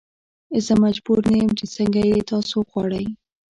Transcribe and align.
زه 0.65 0.73
مجبور 0.83 1.19
نه 1.31 1.35
یم 1.41 1.51
چې 1.59 1.65
څنګه 1.75 1.99
یې 2.09 2.19
تاسو 2.31 2.57
غواړئ. 2.69 3.05